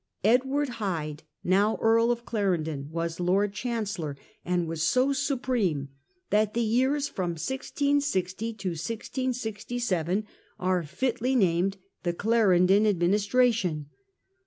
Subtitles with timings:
[0.23, 5.89] Edward Hyde, now Earl of Clarendon, was Lord Chan cellor, and was so supreme
[6.31, 10.25] that the years from 1660 to 1667
[10.59, 13.91] are fitly named the' Clarendon administration.